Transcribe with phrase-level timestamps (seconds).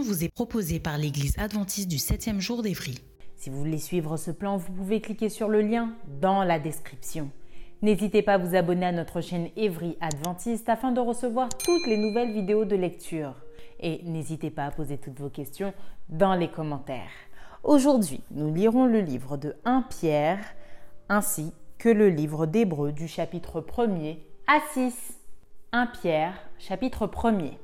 [0.00, 2.94] Vous est proposée par l'Église adventiste du 7e jour d'Évry.
[3.36, 7.30] Si vous voulez suivre ce plan, vous pouvez cliquer sur le lien dans la description.
[7.82, 11.96] N'hésitez pas à vous abonner à notre chaîne Évry Adventiste afin de recevoir toutes les
[11.96, 13.34] nouvelles vidéos de lecture.
[13.80, 15.74] Et n'hésitez pas à poser toutes vos questions
[16.08, 17.10] dans les commentaires.
[17.64, 20.38] Aujourd'hui, nous lirons le livre de 1 Pierre
[21.08, 25.18] ainsi que le livre d'Hébreu du chapitre 1er à 6.
[25.72, 27.54] 1 Pierre, chapitre 1er.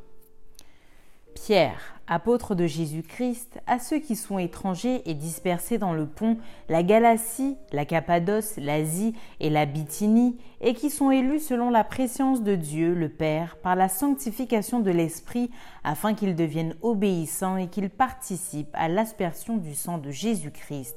[1.34, 6.82] Pierre, apôtre de Jésus-Christ, à ceux qui sont étrangers et dispersés dans le pont, la
[6.82, 12.54] Galatie, la Cappadoce, l'Asie et la Bithynie, et qui sont élus selon la préscience de
[12.54, 15.50] Dieu le Père par la sanctification de l'Esprit,
[15.84, 20.96] afin qu'ils deviennent obéissants et qu'ils participent à l'aspersion du sang de Jésus-Christ.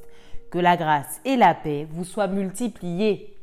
[0.49, 3.37] Que la grâce et la paix vous soient multipliées.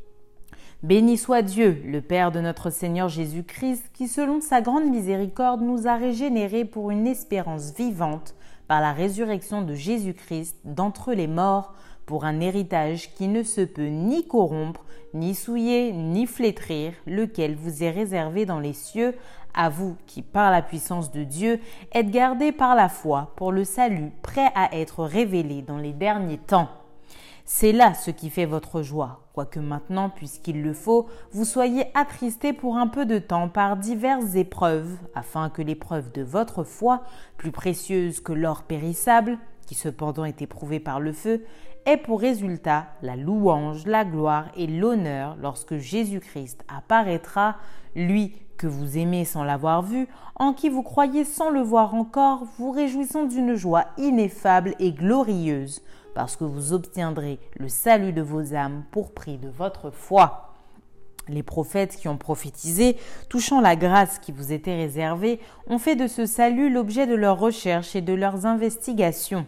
[0.85, 5.89] Béni soit Dieu, le Père de notre Seigneur Jésus-Christ, qui selon sa grande miséricorde nous
[5.89, 8.37] a régénérés pour une espérance vivante
[8.69, 11.75] par la résurrection de Jésus-Christ d'entre les morts,
[12.07, 17.83] pour un héritage qui ne se peut ni corrompre, ni souiller, ni flétrir, lequel vous
[17.83, 19.17] est réservé dans les cieux,
[19.55, 21.59] à vous qui, par la puissance de Dieu,
[21.91, 26.39] êtes gardés par la foi pour le salut prêt à être révélé dans les derniers
[26.39, 26.69] temps.
[27.45, 32.53] C'est là ce qui fait votre joie, quoique maintenant, puisqu'il le faut, vous soyez attristés
[32.53, 37.05] pour un peu de temps par diverses épreuves, afin que l'épreuve de votre foi,
[37.37, 41.45] plus précieuse que l'or périssable, qui cependant est éprouvé par le feu,
[41.87, 47.59] ait pour résultat la louange, la gloire et l'honneur lorsque Jésus-Christ apparaîtra,
[47.95, 52.43] lui que vous aimez sans l'avoir vu, en qui vous croyez sans le voir encore,
[52.59, 55.81] vous réjouissant d'une joie ineffable et glorieuse
[56.19, 60.53] parce que vous obtiendrez le salut de vos âmes pour prix de votre foi.
[61.29, 62.97] Les prophètes qui ont prophétisé,
[63.29, 67.39] touchant la grâce qui vous était réservée, ont fait de ce salut l'objet de leurs
[67.39, 69.47] recherches et de leurs investigations.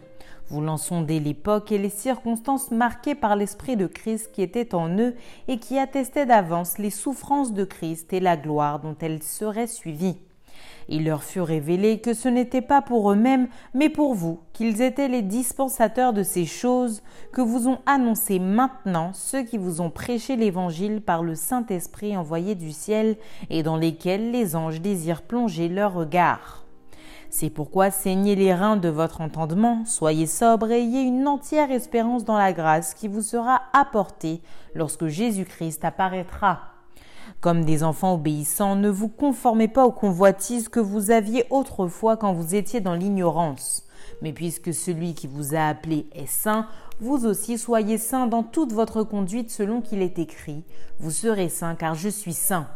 [0.48, 5.16] Voulant sonder l'époque et les circonstances marquées par l'Esprit de Christ qui était en eux
[5.48, 10.18] et qui attestait d'avance les souffrances de Christ et la gloire dont elles seraient suivies.
[10.88, 15.08] Il leur fut révélé que ce n'était pas pour eux-mêmes, mais pour vous, qu'ils étaient
[15.08, 20.36] les dispensateurs de ces choses, que vous ont annoncé maintenant ceux qui vous ont prêché
[20.36, 23.16] l'Évangile par le Saint-Esprit envoyé du ciel,
[23.50, 26.64] et dans lesquels les anges désirent plonger leur regard.
[27.32, 32.24] C'est pourquoi saignez les reins de votre entendement, soyez sobre et ayez une entière espérance
[32.24, 34.42] dans la grâce qui vous sera apportée
[34.74, 36.69] lorsque Jésus-Christ apparaîtra.
[37.40, 42.34] Comme des enfants obéissants, ne vous conformez pas aux convoitises que vous aviez autrefois quand
[42.34, 43.86] vous étiez dans l'ignorance.
[44.20, 46.66] Mais puisque celui qui vous a appelé est saint,
[47.00, 50.64] vous aussi soyez saints dans toute votre conduite selon qu'il est écrit.
[50.98, 52.68] Vous serez saints car je suis saint.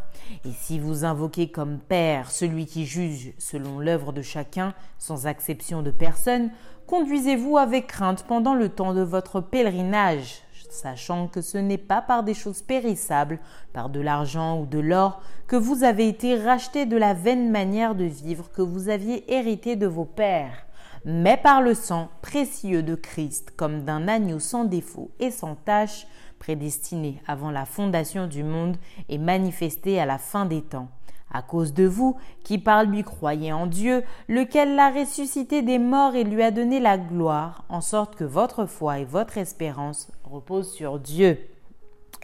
[0.47, 5.83] Et si vous invoquez comme Père celui qui juge selon l'œuvre de chacun, sans exception
[5.83, 6.51] de personne,
[6.87, 10.44] conduisez-vous avec crainte pendant le temps de votre pèlerinage
[10.75, 13.39] sachant que ce n'est pas par des choses périssables,
[13.73, 17.95] par de l'argent ou de l'or, que vous avez été rachetés de la vaine manière
[17.95, 20.67] de vivre que vous aviez hérité de vos pères,
[21.05, 26.07] mais par le sang précieux de Christ, comme d'un agneau sans défaut et sans tache,
[26.39, 28.77] prédestiné avant la fondation du monde
[29.09, 30.89] et manifesté à la fin des temps
[31.35, 36.15] à cause de vous, qui par lui croyez en Dieu, lequel l'a ressuscité des morts
[36.15, 40.73] et lui a donné la gloire, en sorte que votre foi et votre espérance reposent
[40.73, 41.39] sur Dieu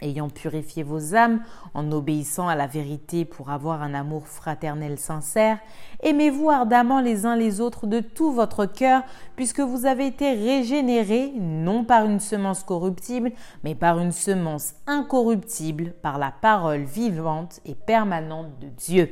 [0.01, 1.41] ayant purifié vos âmes
[1.73, 5.59] en obéissant à la vérité pour avoir un amour fraternel sincère,
[6.01, 9.03] aimez-vous ardemment les uns les autres de tout votre cœur,
[9.35, 13.31] puisque vous avez été régénérés, non par une semence corruptible,
[13.63, 19.11] mais par une semence incorruptible, par la parole vivante et permanente de Dieu.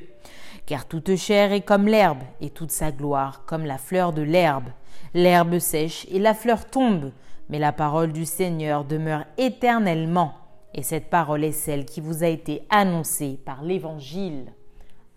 [0.65, 4.69] Car toute chair est comme l'herbe, et toute sa gloire comme la fleur de l'herbe.
[5.13, 7.11] L'herbe sèche et la fleur tombe,
[7.49, 10.33] mais la parole du Seigneur demeure éternellement.
[10.73, 14.45] Et cette parole est celle qui vous a été annoncée par l'Évangile.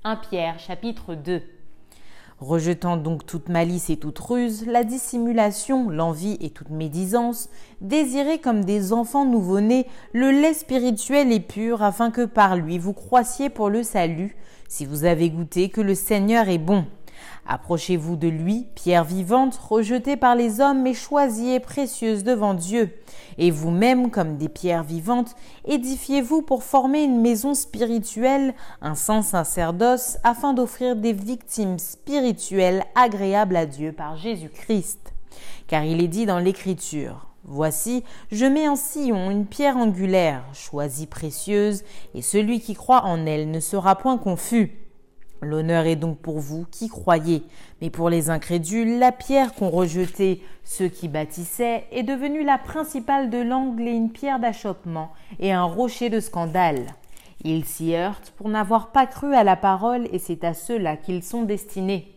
[0.04, 1.42] 1 Pierre chapitre 2
[2.40, 7.48] Rejetant donc toute malice et toute ruse, la dissimulation, l'envie et toute médisance,
[7.80, 12.94] désirez comme des enfants nouveau-nés le lait spirituel et pur, afin que par lui vous
[12.94, 14.34] croissiez pour le salut,
[14.66, 16.84] si vous avez goûté que le Seigneur est bon.
[17.46, 22.92] Approchez-vous de lui, pierre vivante, rejetée par les hommes, mais choisie et précieuse devant Dieu.
[23.38, 25.34] Et vous-même, comme des pierres vivantes,
[25.64, 33.56] édifiez-vous pour former une maison spirituelle, un saint sacerdoce, afin d'offrir des victimes spirituelles agréables
[33.56, 35.12] à Dieu par Jésus-Christ.
[35.66, 41.08] Car il est dit dans l'Écriture, Voici, je mets en sillon une pierre angulaire, choisie
[41.08, 41.82] précieuse,
[42.14, 44.81] et celui qui croit en elle ne sera point confus.
[45.42, 47.42] L'honneur est donc pour vous qui croyez,
[47.80, 53.28] mais pour les incrédules, la pierre qu'ont rejetée ceux qui bâtissaient est devenue la principale
[53.28, 55.10] de l'angle et une pierre d'achoppement
[55.40, 56.86] et un rocher de scandale.
[57.42, 61.24] Ils s'y heurtent pour n'avoir pas cru à la parole et c'est à ceux-là qu'ils
[61.24, 62.08] sont destinés.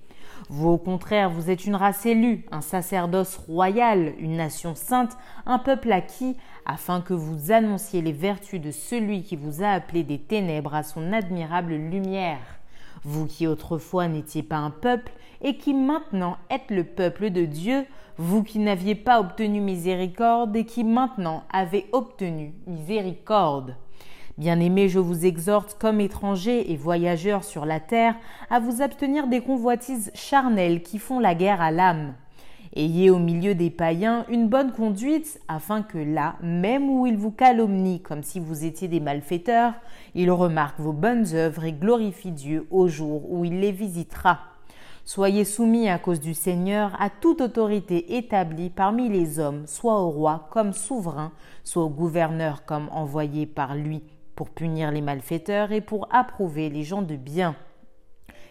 [0.50, 5.18] Vous, au contraire, vous êtes une race élue, un sacerdoce royal, une nation sainte,
[5.48, 6.38] un peuple acquis,
[6.68, 10.84] afin que vous annonciez les vertus de celui qui vous a appelé des ténèbres à
[10.84, 12.38] son admirable lumière
[13.06, 15.12] vous qui autrefois n'étiez pas un peuple
[15.42, 17.86] et qui maintenant êtes le peuple de Dieu,
[18.18, 23.76] vous qui n'aviez pas obtenu miséricorde et qui maintenant avez obtenu miséricorde.
[24.38, 28.16] Bien-aimés, je vous exhorte, comme étrangers et voyageurs sur la terre,
[28.50, 32.16] à vous abstenir des convoitises charnelles qui font la guerre à l'âme.
[32.78, 37.32] Ayez au milieu des païens une bonne conduite, afin que là, même où ils vous
[37.32, 39.76] calomnient comme si vous étiez des malfaiteurs,
[40.14, 44.40] ils remarquent vos bonnes œuvres et glorifient Dieu au jour où il les visitera.
[45.06, 50.10] Soyez soumis à cause du Seigneur à toute autorité établie parmi les hommes, soit au
[50.10, 51.32] roi comme souverain,
[51.64, 54.04] soit au gouverneur comme envoyé par lui,
[54.36, 57.56] pour punir les malfaiteurs et pour approuver les gens de bien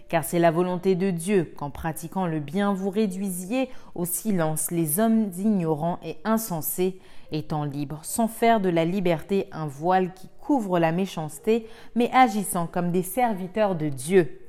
[0.09, 5.01] car c'est la volonté de Dieu qu'en pratiquant le bien vous réduisiez au silence les
[5.01, 6.99] hommes ignorants et insensés,
[7.33, 12.67] étant libres, sans faire de la liberté un voile qui couvre la méchanceté, mais agissant
[12.67, 14.41] comme des serviteurs de Dieu.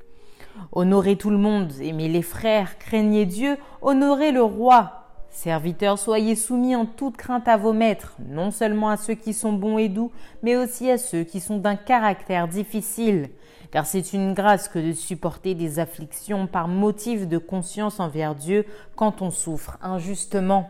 [0.72, 5.02] Honorez tout le monde, aimez les frères, craignez Dieu, honorez le roi.
[5.30, 9.52] Serviteurs, soyez soumis en toute crainte à vos maîtres, non seulement à ceux qui sont
[9.52, 10.12] bons et doux,
[10.44, 13.30] mais aussi à ceux qui sont d'un caractère difficile
[13.72, 18.66] car c'est une grâce que de supporter des afflictions par motif de conscience envers Dieu
[18.96, 20.70] quand on souffre injustement.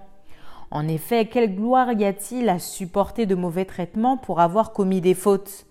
[0.71, 5.13] En effet, quelle gloire y a-t-il à supporter de mauvais traitements pour avoir commis des
[5.13, 5.65] fautes?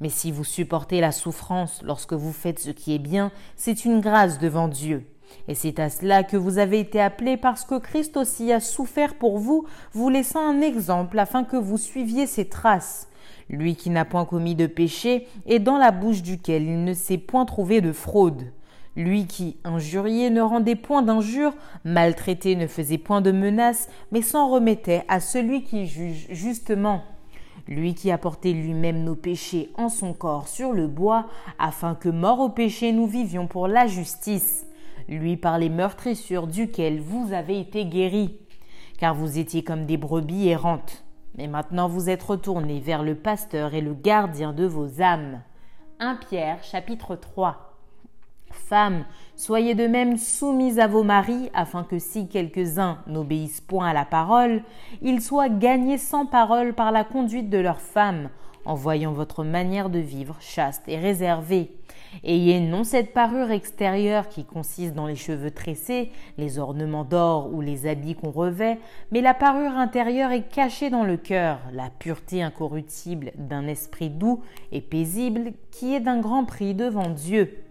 [0.00, 4.00] Mais si vous supportez la souffrance lorsque vous faites ce qui est bien, c'est une
[4.00, 5.04] grâce devant Dieu.
[5.46, 9.14] Et c'est à cela que vous avez été appelés parce que Christ aussi a souffert
[9.14, 13.07] pour vous, vous laissant un exemple afin que vous suiviez ses traces
[13.50, 17.18] lui qui n'a point commis de péché, et dans la bouche duquel il ne s'est
[17.18, 18.52] point trouvé de fraude.
[18.96, 21.54] Lui qui, injurié, ne rendait point d'injure,
[21.84, 27.02] maltraité ne faisait point de menaces, mais s'en remettait à celui qui juge justement.
[27.68, 31.26] Lui qui a porté lui-même nos péchés en son corps sur le bois,
[31.58, 34.66] afin que, mort au péché, nous vivions pour la justice.
[35.08, 38.36] Lui par les meurtrissures duquel vous avez été guéris,
[38.98, 41.04] car vous étiez comme des brebis errantes.
[41.38, 45.40] Mais maintenant vous êtes retournés vers le pasteur et le gardien de vos âmes.
[46.00, 47.76] 1 Pierre chapitre 3
[48.50, 49.04] Femmes,
[49.36, 54.04] soyez de même soumises à vos maris, afin que si quelques-uns n'obéissent point à la
[54.04, 54.64] parole,
[55.00, 58.30] ils soient gagnés sans parole par la conduite de leurs femmes,
[58.68, 61.72] en voyant votre manière de vivre chaste et réservée.
[62.22, 67.62] Ayez non cette parure extérieure qui consiste dans les cheveux tressés, les ornements d'or ou
[67.62, 68.78] les habits qu'on revêt,
[69.10, 74.42] mais la parure intérieure est cachée dans le cœur, la pureté incorruptible d'un esprit doux
[74.70, 77.64] et paisible qui est d'un grand prix devant Dieu.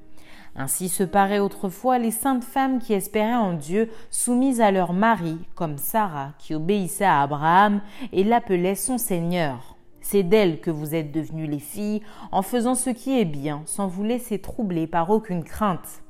[0.56, 5.38] Ainsi se paraît autrefois les saintes femmes qui espéraient en Dieu, soumises à leur mari,
[5.54, 9.67] comme Sarah, qui obéissait à Abraham et l'appelait son Seigneur.
[10.10, 13.88] C'est d'elle que vous êtes devenues les filles, en faisant ce qui est bien, sans
[13.88, 16.02] vous laisser troubler par aucune crainte.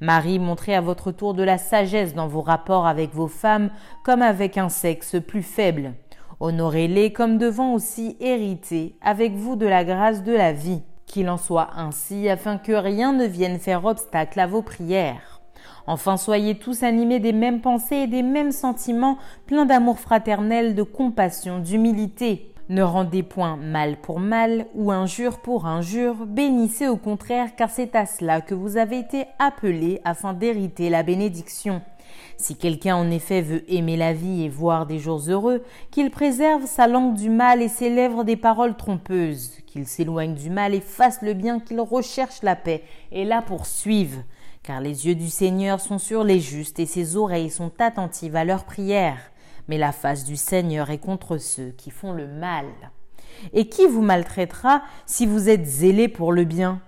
[0.00, 3.70] Marie, montrez à votre tour de la sagesse dans vos rapports avec vos femmes,
[4.02, 5.94] comme avec un sexe plus faible.
[6.40, 10.82] Honorez-les comme devant aussi hériter avec vous de la grâce de la vie.
[11.06, 15.40] Qu'il en soit ainsi, afin que rien ne vienne faire obstacle à vos prières.
[15.86, 20.82] Enfin, soyez tous animés des mêmes pensées et des mêmes sentiments, pleins d'amour fraternel, de
[20.82, 22.52] compassion, d'humilité.
[22.68, 27.94] Ne rendez point mal pour mal ou injure pour injure, bénissez au contraire, car c'est
[27.94, 31.80] à cela que vous avez été appelés afin d'hériter la bénédiction.
[32.36, 36.66] Si quelqu'un en effet veut aimer la vie et voir des jours heureux, qu'il préserve
[36.66, 40.80] sa langue du mal et ses lèvres des paroles trompeuses, qu'il s'éloigne du mal et
[40.80, 42.82] fasse le bien, qu'il recherche la paix
[43.12, 44.24] et la poursuive.
[44.64, 48.44] Car les yeux du Seigneur sont sur les justes et ses oreilles sont attentives à
[48.44, 49.30] leurs prières.
[49.68, 52.66] Mais la face du Seigneur est contre ceux qui font le mal.
[53.52, 56.80] Et qui vous maltraitera si vous êtes zélé pour le bien?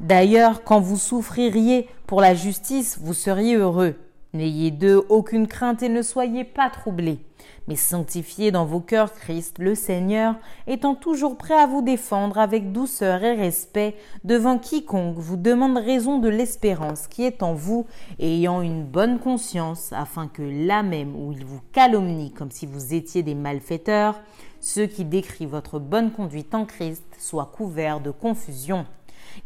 [0.00, 3.96] D'ailleurs, quand vous souffririez pour la justice, vous seriez heureux.
[4.34, 7.18] N'ayez d'eux aucune crainte et ne soyez pas troublés,
[7.66, 10.34] mais sanctifiez dans vos cœurs Christ le Seigneur,
[10.66, 16.18] étant toujours prêt à vous défendre avec douceur et respect devant quiconque vous demande raison
[16.18, 17.86] de l'espérance qui est en vous,
[18.18, 22.92] ayant une bonne conscience, afin que là même où il vous calomnie comme si vous
[22.92, 24.20] étiez des malfaiteurs,
[24.60, 28.84] ceux qui décrivent votre bonne conduite en Christ soient couverts de confusion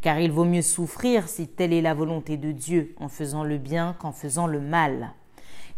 [0.01, 3.57] car il vaut mieux souffrir si telle est la volonté de Dieu en faisant le
[3.57, 5.11] bien qu'en faisant le mal.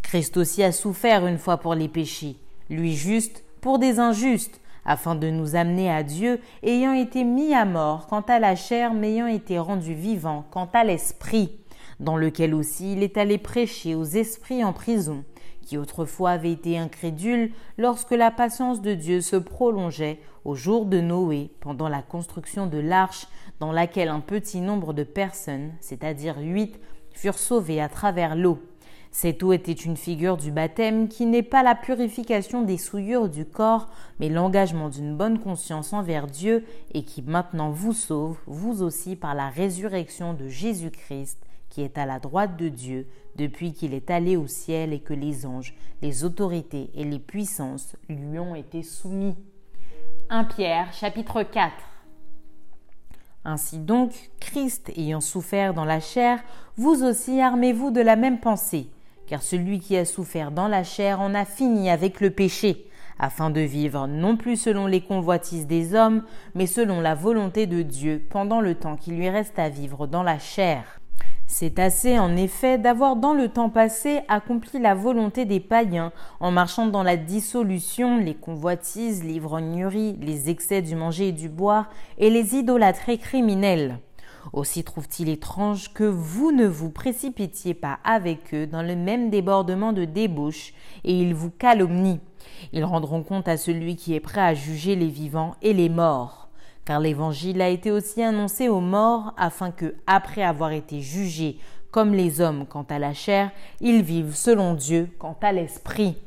[0.01, 2.37] Christ aussi a souffert une fois pour les péchés,
[2.69, 7.65] lui juste pour des injustes, afin de nous amener à Dieu, ayant été mis à
[7.65, 11.57] mort quant à la chair, mais ayant été rendu vivant quant à l'esprit,
[11.99, 15.23] dans lequel aussi il est allé prêcher aux esprits en prison,
[15.65, 21.01] qui autrefois avaient été incrédules lorsque la patience de Dieu se prolongeait au jour de
[21.01, 23.27] Noé, pendant la construction de l'arche,
[23.59, 26.79] dans laquelle un petit nombre de personnes, c'est-à-dire huit,
[27.11, 28.59] furent sauvées à travers l'eau.
[29.11, 33.45] Cette eau était une figure du baptême qui n'est pas la purification des souillures du
[33.45, 39.15] corps, mais l'engagement d'une bonne conscience envers Dieu et qui maintenant vous sauve, vous aussi,
[39.15, 44.11] par la résurrection de Jésus-Christ, qui est à la droite de Dieu depuis qu'il est
[44.11, 48.83] allé au ciel et que les anges, les autorités et les puissances lui ont été
[48.83, 49.35] soumis.
[50.29, 51.71] 1 Pierre chapitre 4
[53.47, 56.39] ainsi donc, Christ ayant souffert dans la chair,
[56.77, 58.89] vous aussi armez-vous de la même pensée,
[59.27, 62.89] car celui qui a souffert dans la chair en a fini avec le péché,
[63.19, 66.23] afin de vivre non plus selon les convoitises des hommes,
[66.55, 70.23] mais selon la volonté de Dieu pendant le temps qui lui reste à vivre dans
[70.23, 70.94] la chair.
[71.47, 76.51] C'est assez, en effet, d'avoir dans le temps passé accompli la volonté des païens, en
[76.51, 82.29] marchant dans la dissolution, les convoitises, l'ivrognerie, les excès du manger et du boire, et
[82.29, 83.99] les idolâtries criminelles.
[84.53, 89.93] Aussi trouve-t-il étrange que vous ne vous précipitiez pas avec eux dans le même débordement
[89.93, 90.73] de débauche,
[91.03, 92.21] et ils vous calomnient.
[92.73, 96.44] Ils rendront compte à celui qui est prêt à juger les vivants et les morts
[96.85, 101.57] car l'évangile a été aussi annoncé aux morts afin que, après avoir été jugés
[101.91, 106.17] comme les hommes quant à la chair, ils vivent selon Dieu quant à l'esprit.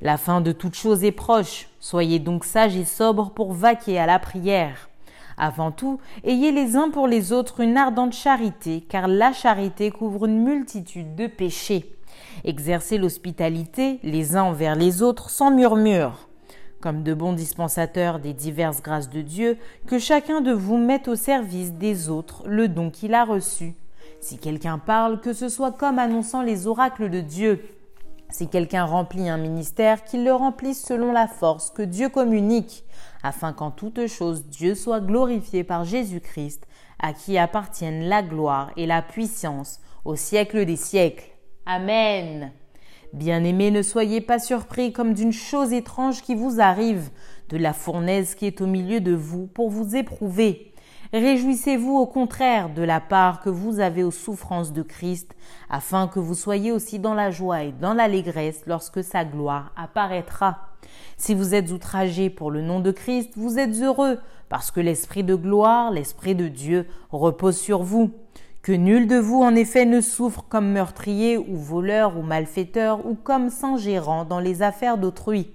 [0.00, 4.06] La fin de toute chose est proche, soyez donc sages et sobres pour vaquer à
[4.06, 4.88] la prière.
[5.36, 10.26] Avant tout, ayez les uns pour les autres une ardente charité, car la charité couvre
[10.26, 11.94] une multitude de péchés.
[12.44, 16.28] Exercez l'hospitalité les uns envers les autres sans murmure
[16.84, 21.16] comme de bons dispensateurs des diverses grâces de Dieu, que chacun de vous mette au
[21.16, 23.74] service des autres le don qu'il a reçu.
[24.20, 27.64] Si quelqu'un parle, que ce soit comme annonçant les oracles de Dieu.
[28.28, 32.84] Si quelqu'un remplit un ministère, qu'il le remplisse selon la force que Dieu communique,
[33.22, 36.66] afin qu'en toute chose Dieu soit glorifié par Jésus-Christ,
[36.98, 41.30] à qui appartiennent la gloire et la puissance au siècle des siècles.
[41.64, 42.52] Amen.
[43.14, 47.10] Bien-aimés, ne soyez pas surpris comme d'une chose étrange qui vous arrive,
[47.48, 50.72] de la fournaise qui est au milieu de vous pour vous éprouver.
[51.12, 55.36] Réjouissez-vous au contraire de la part que vous avez aux souffrances de Christ,
[55.70, 60.70] afin que vous soyez aussi dans la joie et dans l'allégresse lorsque sa gloire apparaîtra.
[61.16, 64.18] Si vous êtes outragés pour le nom de Christ, vous êtes heureux,
[64.48, 68.10] parce que l'Esprit de gloire, l'Esprit de Dieu repose sur vous.
[68.64, 73.14] Que nul de vous en effet ne souffre comme meurtrier ou voleur ou malfaiteur ou
[73.14, 75.50] comme sans gérant dans les affaires d'autrui.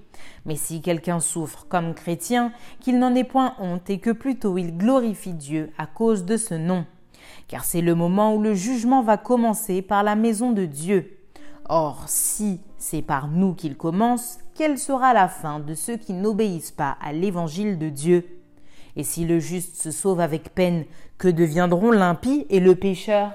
[0.45, 4.77] Mais si quelqu'un souffre comme chrétien, qu'il n'en ait point honte et que plutôt il
[4.77, 6.85] glorifie Dieu à cause de ce nom.
[7.47, 11.17] Car c'est le moment où le jugement va commencer par la maison de Dieu.
[11.67, 16.69] Or, si c'est par nous qu'il commence, quelle sera la fin de ceux qui n'obéissent
[16.69, 18.23] pas à l'évangile de Dieu?
[18.95, 20.83] Et si le juste se sauve avec peine,
[21.19, 23.33] que deviendront l'impie et le pécheur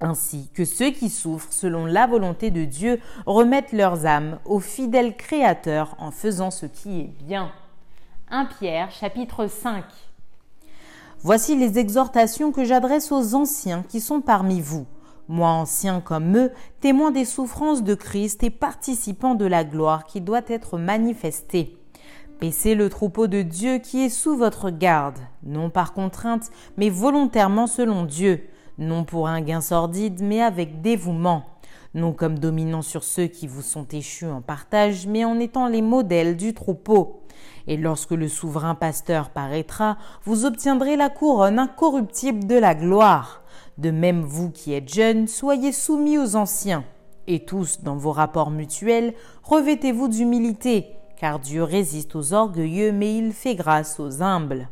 [0.00, 5.16] ainsi que ceux qui souffrent selon la volonté de Dieu remettent leurs âmes au fidèle
[5.16, 7.50] Créateur en faisant ce qui est bien.
[8.30, 9.84] 1 Pierre chapitre 5
[11.20, 14.86] Voici les exhortations que j'adresse aux anciens qui sont parmi vous,
[15.28, 20.20] moi ancien comme eux, témoins des souffrances de Christ et participants de la gloire qui
[20.20, 21.75] doit être manifestée.
[22.38, 27.66] Paissez le troupeau de Dieu qui est sous votre garde, non par contrainte, mais volontairement
[27.66, 31.44] selon Dieu, non pour un gain sordide, mais avec dévouement.
[31.94, 35.80] non comme dominant sur ceux qui vous sont échus en partage, mais en étant les
[35.80, 37.22] modèles du troupeau.
[37.68, 43.42] Et lorsque le souverain pasteur paraîtra, vous obtiendrez la couronne incorruptible de la gloire.
[43.78, 46.84] De même, vous qui êtes jeunes, soyez soumis aux anciens.
[47.26, 53.32] Et tous, dans vos rapports mutuels, revêtez-vous d'humilité, car Dieu résiste aux orgueilleux, mais il
[53.32, 54.68] fait grâce aux humbles.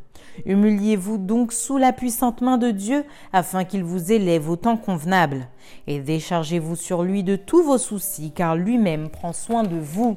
[0.46, 5.48] Humiliez-vous donc sous la puissante main de Dieu, afin qu'il vous élève au temps convenable,
[5.86, 10.16] et déchargez-vous sur lui de tous vos soucis, car lui-même prend soin de vous.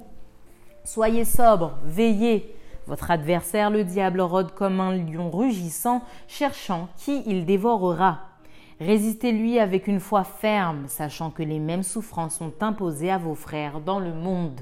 [0.84, 2.54] Soyez sobre, veillez.
[2.88, 8.20] Votre adversaire, le diable, rôde comme un lion rugissant, cherchant qui il dévorera.
[8.80, 13.82] Résistez-lui avec une foi ferme, sachant que les mêmes souffrances sont imposées à vos frères
[13.82, 14.62] dans le monde.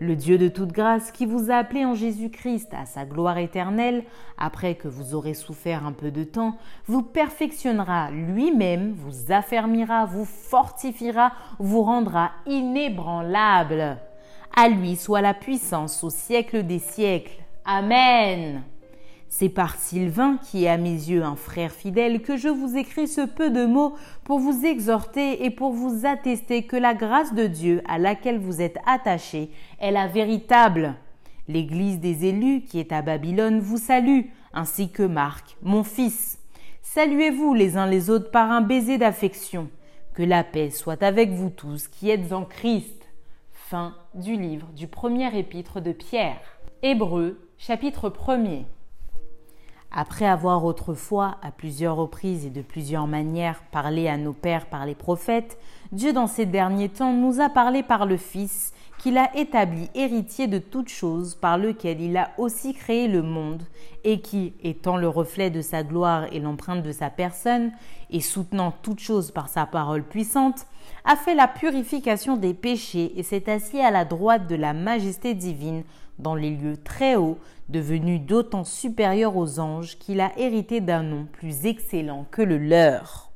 [0.00, 4.04] Le Dieu de toute grâce qui vous a appelé en Jésus-Christ à sa gloire éternelle,
[4.36, 10.24] après que vous aurez souffert un peu de temps, vous perfectionnera lui-même, vous affermira, vous
[10.24, 13.98] fortifiera, vous rendra inébranlable.
[14.56, 17.42] À lui soit la puissance au siècle des siècles.
[17.64, 18.62] Amen.
[19.36, 23.08] C'est par Sylvain, qui est à mes yeux un frère fidèle, que je vous écris
[23.08, 27.48] ce peu de mots pour vous exhorter et pour vous attester que la grâce de
[27.48, 29.50] Dieu à laquelle vous êtes attachés
[29.80, 30.94] est la véritable.
[31.48, 36.38] L'Église des élus qui est à Babylone vous salue, ainsi que Marc, mon fils.
[36.82, 39.68] Saluez-vous les uns les autres par un baiser d'affection.
[40.14, 43.08] Que la paix soit avec vous tous qui êtes en Christ.
[43.50, 46.40] Fin du livre du premier épître de Pierre.
[47.58, 48.66] Chapitre 1er.
[49.96, 54.86] Après avoir autrefois, à plusieurs reprises et de plusieurs manières, parlé à nos pères par
[54.86, 55.56] les prophètes,
[55.92, 60.48] Dieu dans ces derniers temps nous a parlé par le Fils, qu'il a établi héritier
[60.48, 63.62] de toutes choses, par lequel il a aussi créé le monde,
[64.02, 67.70] et qui, étant le reflet de sa gloire et l'empreinte de sa personne,
[68.10, 70.66] et soutenant toutes choses par sa parole puissante,
[71.04, 75.34] a fait la purification des péchés et s'est assis à la droite de la majesté
[75.34, 75.84] divine
[76.18, 77.38] dans les lieux très hauts,
[77.68, 83.30] devenu d'autant supérieur aux anges qu'il a hérité d'un nom plus excellent que le leur.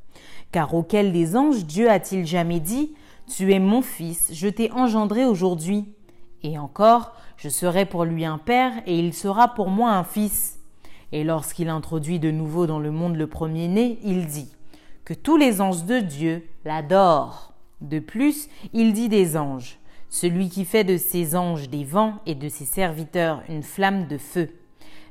[0.52, 2.94] Car auquel des anges Dieu a-t-il jamais dit
[3.28, 5.92] Tu es mon fils, je t'ai engendré aujourd'hui
[6.42, 10.58] Et encore, je serai pour lui un père et il sera pour moi un fils.
[11.12, 14.50] Et lorsqu'il introduit de nouveau dans le monde le premier-né, il dit
[15.08, 17.54] que tous les anges de Dieu l'adorent.
[17.80, 19.78] De plus, il dit des anges
[20.10, 24.18] celui qui fait de ses anges des vents et de ses serviteurs une flamme de
[24.18, 24.50] feu.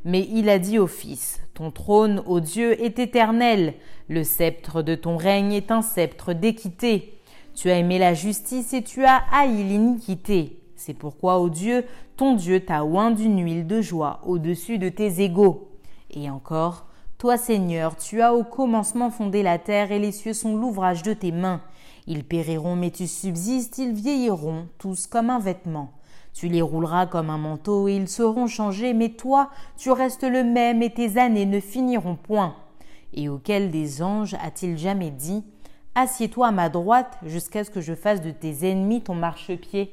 [0.06, 3.74] Mais il a dit au Fils, Ton trône, ô Dieu, est éternel,
[4.08, 7.16] le sceptre de ton règne est un sceptre d'équité.
[7.56, 10.62] Tu as aimé la justice et tu as haï l'iniquité.
[10.76, 11.86] C'est pourquoi, ô Dieu,
[12.18, 15.72] ton Dieu t'a oint d'une huile de joie au-dessus de tes égaux.
[16.12, 16.87] Et encore,
[17.18, 21.14] toi Seigneur, tu as au commencement fondé la terre et les cieux sont l'ouvrage de
[21.14, 21.62] tes mains.
[22.06, 25.94] Ils périront, mais tu subsistes, ils vieilliront, tous comme un vêtement.
[26.34, 30.44] Tu les rouleras comme un manteau, et ils seront changés, mais toi, tu restes le
[30.44, 32.56] même, et tes années ne finiront point.
[33.14, 35.44] Et auquel des anges a-t-il jamais dit
[35.96, 39.90] Assieds-toi à ma droite, jusqu'à ce que je fasse de tes ennemis ton marchepied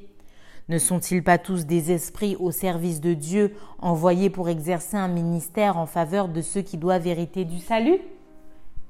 [0.67, 5.77] Ne sont-ils pas tous des esprits au service de Dieu, envoyés pour exercer un ministère
[5.77, 7.99] en faveur de ceux qui doivent hériter du salut?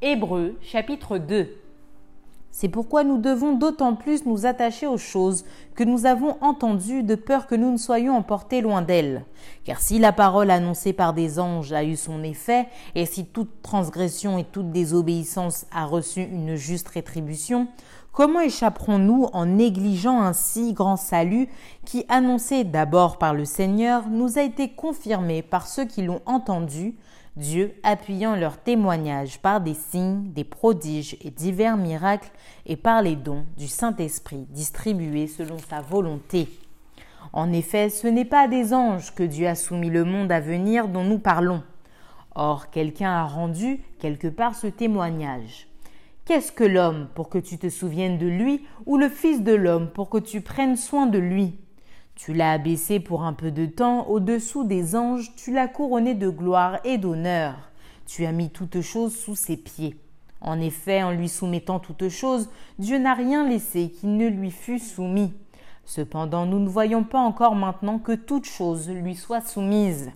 [0.01, 1.49] Hébreux chapitre 2
[2.57, 5.43] c'est pourquoi nous devons d'autant plus nous attacher aux choses
[5.75, 9.25] que nous avons entendues de peur que nous ne soyons emportés loin d'elles.
[9.65, 13.61] Car si la parole annoncée par des anges a eu son effet, et si toute
[13.61, 17.67] transgression et toute désobéissance a reçu une juste rétribution,
[18.15, 21.49] comment échapperons-nous en négligeant un si grand salut
[21.83, 26.95] qui, annoncé d'abord par le Seigneur, nous a été confirmé par ceux qui l'ont entendu,
[27.35, 32.31] Dieu appuyant leur témoignage par des signes, des prodiges et divers miracles
[32.65, 36.47] et par les dons du Saint-Esprit distribués selon sa volonté.
[37.33, 40.87] En effet, ce n'est pas des anges que Dieu a soumis le monde à venir
[40.87, 41.63] dont nous parlons.
[42.33, 45.67] Or, quelqu'un a rendu quelque part ce témoignage.
[46.25, 49.91] Qu'est-ce que l'homme pour que tu te souviennes de lui, ou le Fils de l'homme
[49.91, 51.59] pour que tu prennes soin de lui?
[52.15, 56.29] Tu l'as abaissé pour un peu de temps au-dessous des anges, tu l'as couronné de
[56.29, 57.69] gloire et d'honneur.
[58.07, 59.99] Tu as mis toutes choses sous ses pieds.
[60.41, 64.79] En effet, en lui soumettant toutes choses, Dieu n'a rien laissé qui ne lui fût
[64.79, 65.33] soumis.
[65.85, 70.11] Cependant, nous ne voyons pas encore maintenant que toutes choses lui soient soumises.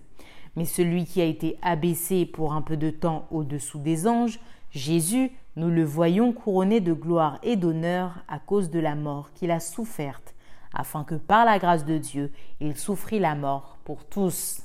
[0.56, 4.40] Mais celui qui a été abaissé pour un peu de temps au-dessous des anges,
[4.72, 9.52] Jésus, nous le voyons couronné de gloire et d'honneur à cause de la mort qu'il
[9.52, 10.34] a soufferte
[10.74, 14.62] afin que par la grâce de Dieu, il souffrit la mort pour tous.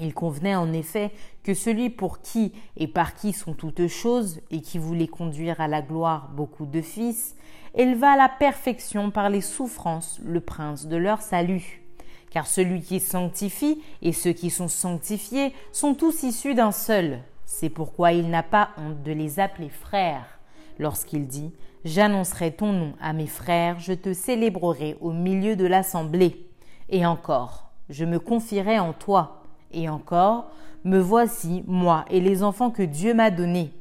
[0.00, 1.12] Il convenait en effet
[1.42, 5.68] que celui pour qui et par qui sont toutes choses, et qui voulait conduire à
[5.68, 7.36] la gloire beaucoup de fils,
[7.74, 11.82] éleva à la perfection par les souffrances le prince de leur salut.
[12.30, 17.20] Car celui qui sanctifie et ceux qui sont sanctifiés sont tous issus d'un seul.
[17.56, 20.40] C'est pourquoi il n'a pas honte de les appeler frères,
[20.80, 21.52] lorsqu'il dit
[21.84, 26.48] J'annoncerai ton nom à mes frères, je te célébrerai au milieu de l'assemblée.
[26.88, 29.44] Et encore, je me confierai en toi.
[29.70, 30.50] Et encore,
[30.82, 33.72] me voici, moi et les enfants que Dieu m'a donnés.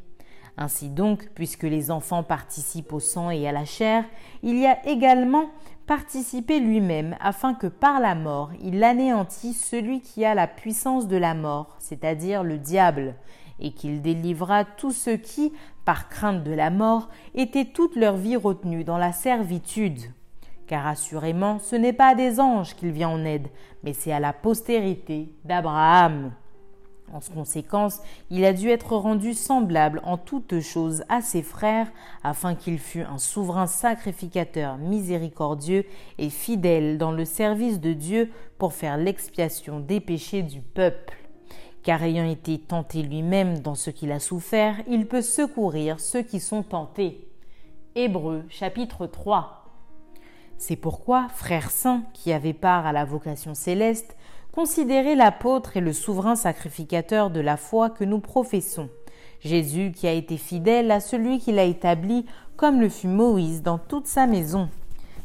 [0.56, 4.06] Ainsi donc, puisque les enfants participent au sang et à la chair,
[4.44, 5.50] il y a également
[5.88, 11.18] participé lui-même, afin que par la mort il anéantisse celui qui a la puissance de
[11.18, 13.16] la mort, c'est-à-dire le diable,
[13.64, 15.52] et qu'il délivra tous ceux qui,
[15.86, 20.02] par crainte de la mort, étaient toute leur vie retenus dans la servitude.
[20.68, 23.48] Car assurément, ce n'est pas à des anges qu'il vient en aide,
[23.84, 26.32] mais c'est à la postérité d'Abraham.
[27.12, 28.00] En conséquence,
[28.32, 31.92] il a dû être rendu semblable en toutes choses à ses frères,
[32.24, 35.86] afin qu'il fût un souverain sacrificateur miséricordieux
[36.18, 41.23] et fidèle dans le service de Dieu pour faire l'expiation des péchés du peuple
[41.84, 46.40] car ayant été tenté lui-même dans ce qu'il a souffert, il peut secourir ceux qui
[46.40, 47.28] sont tentés.
[47.96, 49.66] Hébreux chapitre 3.
[50.58, 54.16] C'est pourquoi, frères saints qui avaient part à la vocation céleste,
[54.54, 58.90] considérez l'apôtre et le souverain sacrificateur de la foi que nous professons.
[59.42, 63.78] Jésus qui a été fidèle à celui qui l'a établi, comme le fut Moïse dans
[63.78, 64.70] toute sa maison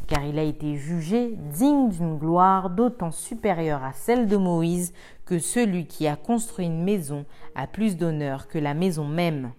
[0.09, 4.95] car il a été jugé digne d'une gloire d'autant supérieure à celle de Moïse
[5.27, 9.53] que celui qui a construit une maison a plus d'honneur que la maison même.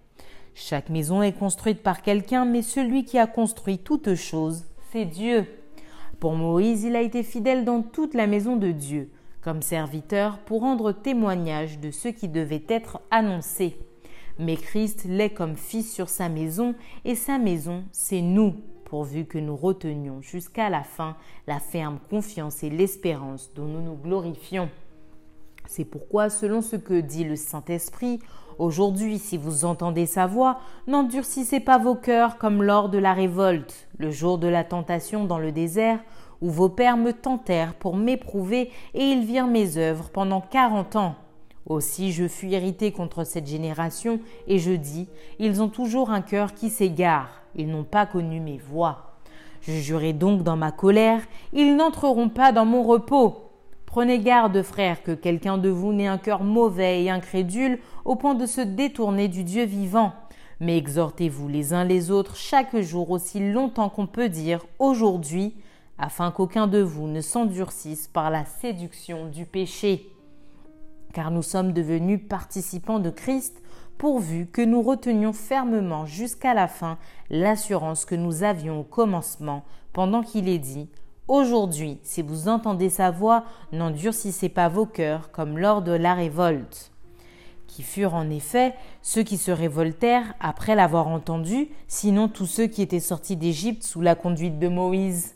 [0.56, 5.46] Chaque maison est construite par quelqu'un, mais celui qui a construit toute chose, c'est Dieu.
[6.20, 10.62] Pour Moïse, il a été fidèle dans toute la maison de Dieu, comme serviteur pour
[10.62, 13.78] rendre témoignage de ce qui devait être annoncé.
[14.40, 16.74] Mais Christ l'est comme fils sur sa maison,
[17.06, 18.56] et sa maison, c'est nous,
[18.90, 21.16] pourvu que nous retenions jusqu'à la fin
[21.48, 24.70] la ferme confiance et l'espérance dont nous nous glorifions.
[25.68, 28.20] C'est pourquoi, selon ce que dit le Saint-Esprit,
[28.58, 33.88] aujourd'hui, si vous entendez sa voix, n'endurcissez pas vos cœurs comme lors de la révolte,
[34.00, 36.00] le jour de la tentation dans le désert,
[36.42, 41.16] où vos pères me tentèrent pour m'éprouver et ils virent mes œuvres pendant quarante ans.
[41.70, 46.56] Aussi je fus irrité contre cette génération, et je dis, ils ont toujours un cœur
[46.56, 49.14] qui s'égare, ils n'ont pas connu mes voies.
[49.62, 51.22] Je jurai donc dans ma colère,
[51.54, 53.52] ils n'entreront pas dans mon repos.
[53.86, 58.36] Prenez garde, frères, que quelqu'un de vous n'ait un cœur mauvais et incrédule au point
[58.36, 60.14] de se détourner du Dieu vivant.
[60.60, 65.56] Mais exhortez-vous les uns les autres chaque jour aussi longtemps qu'on peut dire aujourd'hui,
[65.98, 70.10] afin qu'aucun de vous ne s'endurcisse par la séduction du péché.
[71.14, 73.62] Car nous sommes devenus participants de Christ
[73.98, 76.98] pourvu que nous retenions fermement jusqu'à la fin
[77.30, 80.88] l'assurance que nous avions au commencement, pendant qu'il est dit
[81.28, 86.92] Aujourd'hui, si vous entendez sa voix, n'endurcissez pas vos cœurs comme lors de la révolte.
[87.68, 92.82] Qui furent en effet ceux qui se révoltèrent après l'avoir entendu, sinon tous ceux qui
[92.82, 95.36] étaient sortis d'Égypte sous la conduite de Moïse.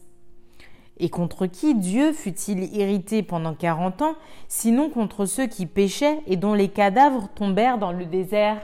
[0.99, 4.15] Et contre qui Dieu fut-il irrité pendant quarante ans,
[4.47, 8.61] sinon contre ceux qui péchaient et dont les cadavres tombèrent dans le désert?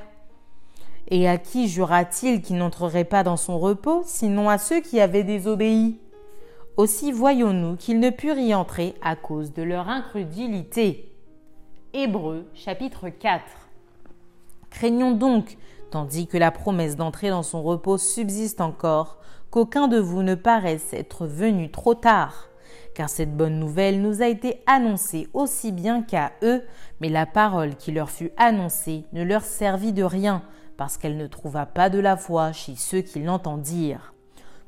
[1.08, 5.24] Et à qui jura-t-il qui n'entrerait pas dans son repos, sinon à ceux qui avaient
[5.24, 6.00] désobéi?
[6.78, 11.12] Aussi voyons-nous qu'ils ne purent y entrer à cause de leur incrédulité.
[11.94, 13.44] Hébreux chapitre 4
[14.70, 15.58] Craignons donc,
[15.89, 19.18] tandis que la promesse d'entrer dans son repos subsiste encore,
[19.51, 22.49] qu'aucun de vous ne paraisse être venu trop tard.
[22.93, 26.63] Car cette bonne nouvelle nous a été annoncée aussi bien qu'à eux,
[26.99, 30.43] mais la parole qui leur fut annoncée ne leur servit de rien,
[30.77, 34.13] parce qu'elle ne trouva pas de la foi chez ceux qui l'entendirent.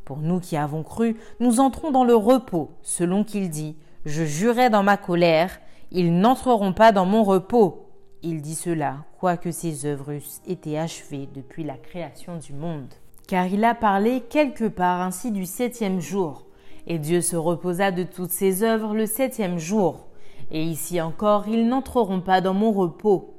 [0.06, 4.70] Pour nous qui avons cru, nous entrons dans le repos, selon qu'il dit Je jurai
[4.70, 5.60] dans ma colère,
[5.92, 7.90] ils n'entreront pas dans mon repos.
[8.24, 12.94] Il dit cela, quoique ses œuvres eussent été achevées depuis la création du monde.
[13.32, 16.44] Car il a parlé quelque part ainsi du septième jour.
[16.86, 20.08] Et Dieu se reposa de toutes ses œuvres le septième jour.
[20.52, 23.34] Et ici encore, ils n'entreront pas dans mon repos.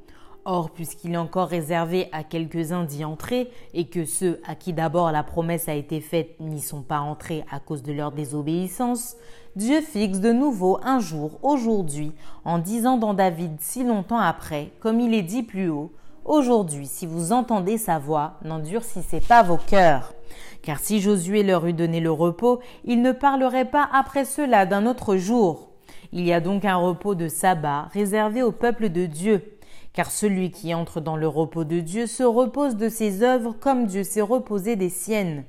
[0.46, 5.12] Or, puisqu'il est encore réservé à quelques-uns d'y entrer, et que ceux à qui d'abord
[5.12, 9.16] la promesse a été faite n'y sont pas entrés à cause de leur désobéissance,
[9.56, 12.12] Dieu fixe de nouveau un jour, aujourd'hui,
[12.46, 15.92] en disant dans David si longtemps après, comme il est dit plus haut,
[16.24, 20.14] Aujourd'hui, si vous entendez sa voix, n'endurcissez pas vos cœurs.
[20.62, 24.86] Car si Josué leur eût donné le repos, il ne parlerait pas après cela d'un
[24.86, 25.70] autre jour.
[26.12, 29.58] Il y a donc un repos de sabbat réservé au peuple de Dieu
[29.94, 33.86] Car celui qui entre dans le repos de Dieu se repose de ses œuvres comme
[33.86, 35.44] Dieu s'est reposé des siennes.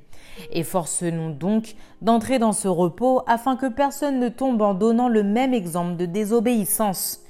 [0.52, 5.54] Efforçons-nous donc d'entrer dans ce repos afin que personne ne tombe en donnant le même
[5.54, 7.23] exemple de désobéissance.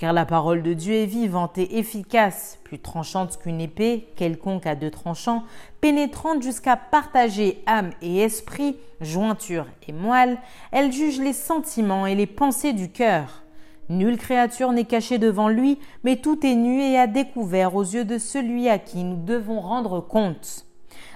[0.00, 4.74] Car la parole de Dieu est vivante et efficace, plus tranchante qu'une épée, quelconque à
[4.74, 5.44] deux tranchants,
[5.82, 10.38] pénétrante jusqu'à partager âme et esprit, jointure et moelle,
[10.72, 13.42] elle juge les sentiments et les pensées du cœur.
[13.90, 18.06] Nulle créature n'est cachée devant lui, mais tout est nu et à découvert aux yeux
[18.06, 20.64] de celui à qui nous devons rendre compte.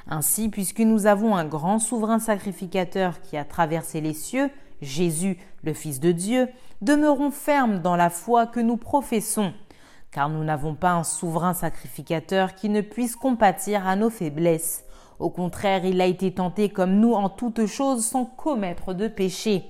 [0.09, 4.51] Ainsi, puisque nous avons un grand souverain sacrificateur qui a traversé les cieux,
[4.83, 6.49] Jésus, le Fils de Dieu,
[6.85, 9.55] demeurons fermes dans la foi que nous professons,
[10.11, 14.85] car nous n'avons pas un souverain sacrificateur qui ne puisse compatir à nos faiblesses.
[15.19, 19.65] Au contraire, il a été tenté comme nous en toutes choses sans commettre de péché.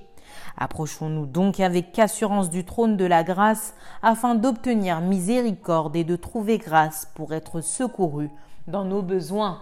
[0.57, 6.57] Approchons-nous donc avec assurance du trône de la grâce afin d'obtenir miséricorde et de trouver
[6.57, 8.29] grâce pour être secourus
[8.67, 9.61] dans nos besoins.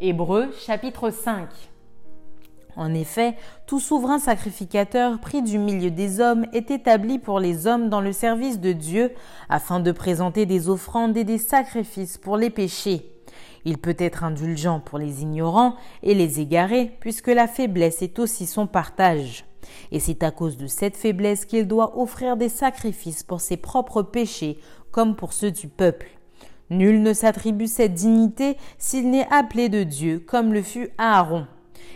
[0.00, 1.69] Hébreux chapitre 5.
[2.76, 7.88] En effet, tout souverain sacrificateur pris du milieu des hommes est établi pour les hommes
[7.88, 9.12] dans le service de Dieu
[9.48, 13.10] afin de présenter des offrandes et des sacrifices pour les péchés.
[13.64, 18.46] Il peut être indulgent pour les ignorants et les égarés, puisque la faiblesse est aussi
[18.46, 19.44] son partage.
[19.92, 24.02] Et c'est à cause de cette faiblesse qu'il doit offrir des sacrifices pour ses propres
[24.02, 24.58] péchés
[24.90, 26.08] comme pour ceux du peuple.
[26.70, 31.46] Nul ne s'attribue cette dignité s'il n'est appelé de Dieu, comme le fut Aaron.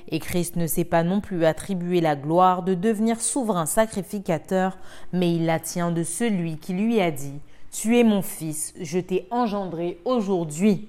[0.09, 4.79] Et Christ ne s'est pas non plus attribué la gloire de devenir souverain sacrificateur,
[5.12, 8.99] mais il la tient de celui qui lui a dit Tu es mon fils, je
[8.99, 10.88] t'ai engendré aujourd'hui.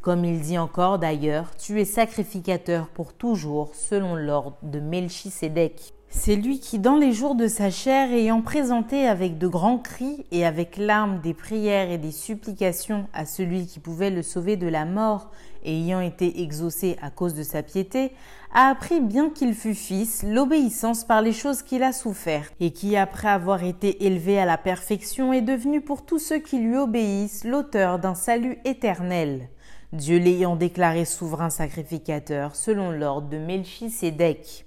[0.00, 5.94] Comme il dit encore d'ailleurs, tu es sacrificateur pour toujours, selon l'ordre de Melchisédek.
[6.08, 10.24] C'est lui qui, dans les jours de sa chair, ayant présenté avec de grands cris
[10.30, 14.68] et avec larmes des prières et des supplications à celui qui pouvait le sauver de
[14.68, 15.30] la mort,
[15.66, 18.12] ayant été exaucé à cause de sa piété,
[18.54, 22.96] a appris, bien qu'il fût fils, l'obéissance par les choses qu'il a souffert, et qui,
[22.96, 27.44] après avoir été élevé à la perfection, est devenu pour tous ceux qui lui obéissent
[27.44, 29.50] l'auteur d'un salut éternel.
[29.92, 34.66] Dieu l'ayant déclaré souverain sacrificateur selon l'ordre de Melchisédek.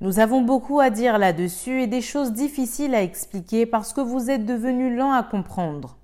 [0.00, 4.30] Nous avons beaucoup à dire là-dessus et des choses difficiles à expliquer parce que vous
[4.30, 5.96] êtes devenus lents à comprendre.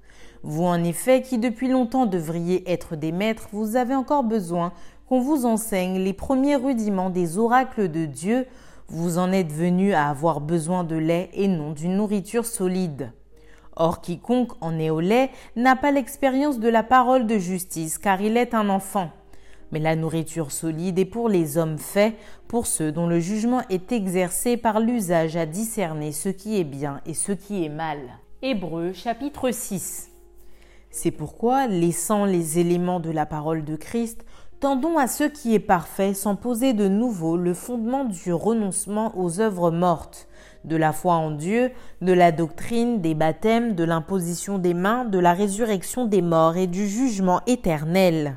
[0.45, 4.73] Vous en effet, qui depuis longtemps devriez être des maîtres, vous avez encore besoin
[5.09, 8.47] qu'on vous enseigne les premiers rudiments des oracles de Dieu,
[8.89, 13.13] vous en êtes venus à avoir besoin de lait et non d'une nourriture solide.
[13.77, 18.21] Or quiconque en est au lait n'a pas l'expérience de la parole de justice, car
[18.21, 19.11] il est un enfant.
[19.71, 22.15] Mais la nourriture solide est pour les hommes faits,
[22.49, 27.01] pour ceux dont le jugement est exercé par l'usage à discerner ce qui est bien
[27.07, 27.99] et ce qui est mal.
[28.43, 30.12] Hébreux chapitre 6.
[30.95, 34.27] C'est pourquoi, laissant les éléments de la parole de Christ,
[34.61, 39.41] tendons à ce qui est parfait sans poser de nouveau le fondement du renoncement aux
[39.41, 40.29] œuvres mortes,
[40.65, 41.71] de la foi en Dieu,
[42.03, 46.67] de la doctrine, des baptêmes, de l'imposition des mains, de la résurrection des morts et
[46.67, 48.37] du jugement éternel.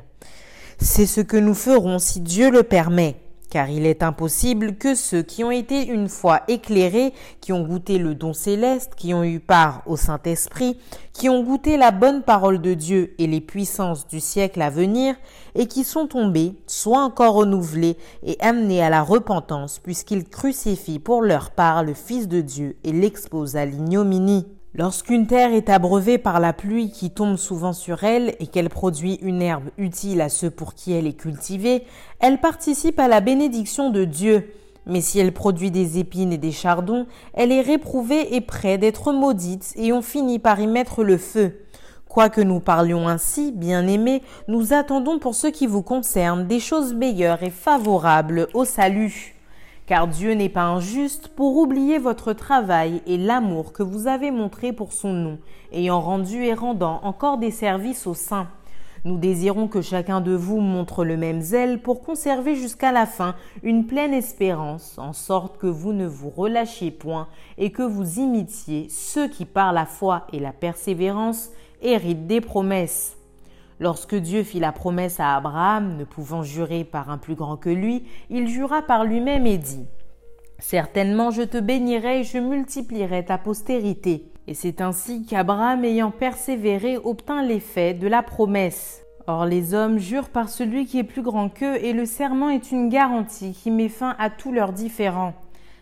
[0.78, 3.16] C'est ce que nous ferons si Dieu le permet,
[3.56, 7.96] car il est impossible que ceux qui ont été une fois éclairés, qui ont goûté
[7.96, 10.76] le don céleste, qui ont eu part au Saint-Esprit,
[11.14, 15.14] qui ont goûté la bonne parole de Dieu et les puissances du siècle à venir,
[15.54, 21.22] et qui sont tombés, soient encore renouvelés et amenés à la repentance, puisqu'ils crucifient pour
[21.22, 24.44] leur part le Fils de Dieu et l'exposent à l'ignominie.
[24.78, 29.18] Lorsqu'une terre est abreuvée par la pluie qui tombe souvent sur elle et qu'elle produit
[29.22, 31.84] une herbe utile à ceux pour qui elle est cultivée,
[32.20, 34.52] elle participe à la bénédiction de Dieu.
[34.84, 39.14] Mais si elle produit des épines et des chardons, elle est réprouvée et près d'être
[39.14, 41.64] maudite, et on finit par y mettre le feu.
[42.06, 47.42] Quoique nous parlions ainsi, bien-aimés, nous attendons pour ce qui vous concerne des choses meilleures
[47.42, 49.35] et favorables au salut
[49.86, 54.72] car Dieu n'est pas injuste pour oublier votre travail et l'amour que vous avez montré
[54.72, 55.38] pour son nom,
[55.72, 58.48] ayant rendu et rendant encore des services aux saints.
[59.04, 63.36] Nous désirons que chacun de vous montre le même zèle pour conserver jusqu'à la fin
[63.62, 68.88] une pleine espérance, en sorte que vous ne vous relâchiez point et que vous imitiez
[68.88, 71.50] ceux qui par la foi et la persévérance
[71.82, 73.16] héritent des promesses.
[73.78, 77.68] Lorsque Dieu fit la promesse à Abraham, ne pouvant jurer par un plus grand que
[77.68, 79.86] lui, il jura par lui-même et dit
[80.58, 84.32] Certainement je te bénirai et je multiplierai ta postérité.
[84.46, 89.02] Et c'est ainsi qu'Abraham, ayant persévéré, obtint l'effet de la promesse.
[89.26, 92.70] Or les hommes jurent par celui qui est plus grand qu'eux, et le serment est
[92.70, 95.34] une garantie qui met fin à tous leurs différends.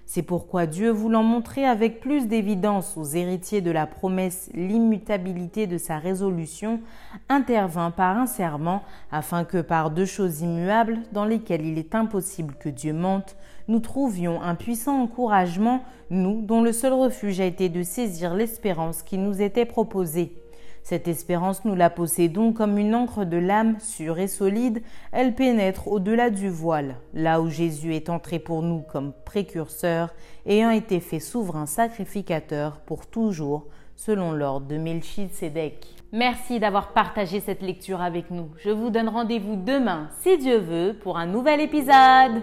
[0.06, 5.78] C'est pourquoi Dieu, voulant montrer avec plus d'évidence aux héritiers de la promesse l'immutabilité de
[5.78, 6.80] sa résolution,
[7.28, 12.54] intervint par un serment, afin que par deux choses immuables, dans lesquelles il est impossible
[12.60, 13.36] que Dieu mente,
[13.66, 19.02] nous trouvions un puissant encouragement, nous dont le seul refuge a été de saisir l'espérance
[19.02, 20.43] qui nous était proposée.
[20.84, 25.88] Cette espérance, nous la possédons comme une encre de l'âme sûre et solide, elle pénètre
[25.88, 30.12] au-delà du voile, là où Jésus est entré pour nous comme précurseur,
[30.44, 33.66] ayant été fait souverain sacrificateur pour toujours,
[33.96, 35.86] selon l'ordre de Melchisedec.
[36.12, 38.50] Merci d'avoir partagé cette lecture avec nous.
[38.62, 42.42] Je vous donne rendez-vous demain, si Dieu veut, pour un nouvel épisode.